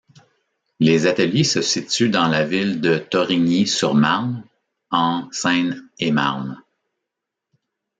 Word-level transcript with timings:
Les 0.79 1.05
ateliers 1.05 1.43
se 1.43 1.61
situent 1.61 2.09
dans 2.09 2.27
la 2.27 2.43
ville 2.43 2.81
de 2.81 2.97
Thorigny-sur-Marne, 2.97 4.43
en 4.89 5.29
Seine-et-Marne. 5.31 6.59